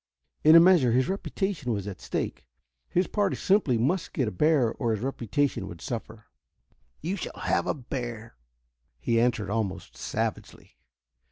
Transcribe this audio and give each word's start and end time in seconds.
In 0.43 0.55
a 0.55 0.59
measure 0.59 0.93
his 0.93 1.07
reputation 1.07 1.71
was 1.71 1.85
at 1.87 2.01
stake. 2.01 2.47
His 2.89 3.05
party 3.05 3.35
simply 3.35 3.77
must 3.77 4.13
get 4.13 4.27
a 4.27 4.31
bear, 4.31 4.73
or 4.73 4.93
his 4.95 5.01
reputation 5.01 5.67
would 5.67 5.79
suffer. 5.79 6.25
"You 7.01 7.15
shall 7.15 7.39
have 7.41 7.67
a 7.67 7.75
bear," 7.75 8.35
he 8.99 9.21
answered 9.21 9.51
almost 9.51 9.95
savagely. 9.95 10.75